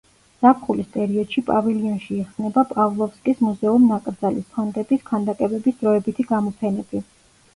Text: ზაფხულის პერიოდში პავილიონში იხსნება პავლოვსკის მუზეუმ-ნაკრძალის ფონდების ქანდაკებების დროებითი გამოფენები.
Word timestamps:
ზაფხულის 0.43 0.87
პერიოდში 0.93 1.41
პავილიონში 1.49 2.15
იხსნება 2.21 2.63
პავლოვსკის 2.71 3.43
მუზეუმ-ნაკრძალის 3.47 4.49
ფონდების 4.55 5.05
ქანდაკებების 5.11 5.79
დროებითი 5.83 6.25
გამოფენები. 6.33 7.03